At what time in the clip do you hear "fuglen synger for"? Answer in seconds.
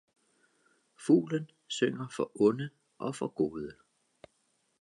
1.05-2.31